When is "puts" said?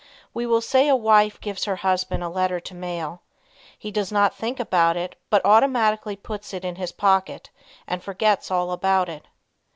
6.15-6.55